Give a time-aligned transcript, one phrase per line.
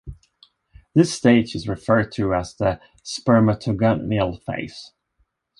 [0.95, 4.93] This stage is referred to as the "spermatogonial phase".